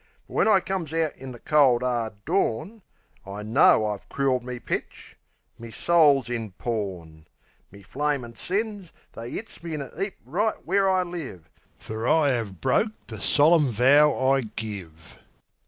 [0.27, 2.81] But when I comes out in the cold, 'ard dawn
[3.23, 5.15] I know I've crooled me pitch;
[5.59, 7.27] me soul's in pawn.
[7.71, 12.35] My flamin' sins They 'its me in a 'eap right where I live; Fer I
[12.35, 15.17] 'ave broke the solim vow I give.